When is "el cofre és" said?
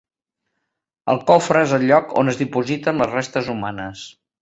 1.13-1.75